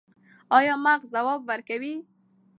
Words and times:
ایا 0.57 0.75
مغز 0.85 1.07
ځواب 1.13 1.41
ورکوي؟ 1.49 1.95